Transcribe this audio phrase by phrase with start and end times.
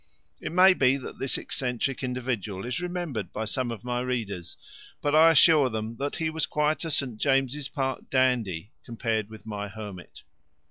[0.41, 4.57] It may be that this eccentric individual is remembered by some of my readers,
[4.99, 7.17] but I assure them that he was quite a St.
[7.21, 10.23] James's Park dandy compared with my hermit.